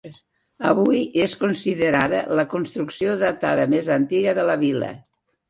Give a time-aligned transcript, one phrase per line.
[0.69, 4.93] Avui és considerada la construcció datada més antiga de la vila.